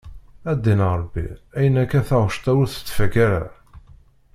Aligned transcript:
A 0.51 0.51
ddin 0.57 0.81
Ṛebbi 0.99 1.25
ayen 1.57 1.79
akka 1.83 2.01
taɣect-a 2.07 2.51
ur 2.59 2.67
tettfakka 2.69 3.21
ara. 3.25 3.43